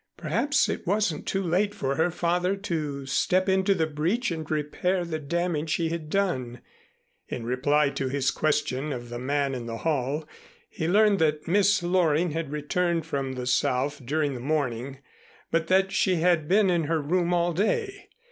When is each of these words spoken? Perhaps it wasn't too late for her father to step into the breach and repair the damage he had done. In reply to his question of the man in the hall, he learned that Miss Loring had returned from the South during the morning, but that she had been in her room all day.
Perhaps 0.17 0.67
it 0.67 0.87
wasn't 0.87 1.27
too 1.27 1.43
late 1.43 1.75
for 1.75 1.93
her 1.95 2.09
father 2.09 2.55
to 2.55 3.05
step 3.05 3.47
into 3.47 3.75
the 3.75 3.85
breach 3.85 4.31
and 4.31 4.49
repair 4.49 5.05
the 5.05 5.19
damage 5.19 5.75
he 5.75 5.89
had 5.89 6.09
done. 6.09 6.59
In 7.27 7.45
reply 7.45 7.91
to 7.91 8.07
his 8.09 8.31
question 8.31 8.91
of 8.91 9.09
the 9.09 9.19
man 9.19 9.53
in 9.53 9.67
the 9.67 9.77
hall, 9.77 10.27
he 10.71 10.87
learned 10.87 11.19
that 11.19 11.47
Miss 11.47 11.83
Loring 11.83 12.31
had 12.31 12.49
returned 12.51 13.05
from 13.05 13.33
the 13.33 13.45
South 13.45 14.03
during 14.03 14.33
the 14.33 14.39
morning, 14.39 14.97
but 15.51 15.67
that 15.67 15.91
she 15.91 16.15
had 16.15 16.47
been 16.47 16.71
in 16.71 16.85
her 16.85 16.99
room 16.99 17.31
all 17.31 17.53
day. 17.53 18.09